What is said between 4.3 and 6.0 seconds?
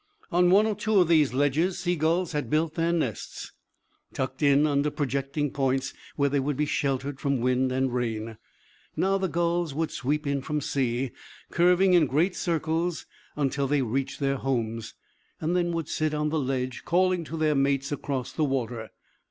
in under projecting points